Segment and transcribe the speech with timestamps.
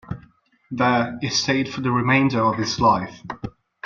[0.71, 3.21] There he stayed for the remainder of his life.